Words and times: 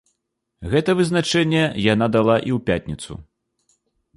Гэта 0.71 0.95
вызначэнне 1.01 1.61
яна 1.93 2.05
дала 2.17 2.35
і 2.51 2.57
ў 2.57 2.59
пятніцу. 2.71 3.19